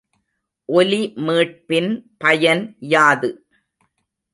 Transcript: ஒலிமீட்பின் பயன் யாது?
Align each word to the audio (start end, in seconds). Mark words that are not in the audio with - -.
ஒலிமீட்பின் 0.69 1.91
பயன் 2.17 2.63
யாது? 2.89 3.31